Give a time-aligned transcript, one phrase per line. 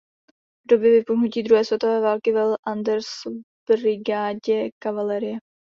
[0.63, 3.05] V době vypuknutí druhé světové války velel Anders
[3.69, 5.37] brigádě kavalérie.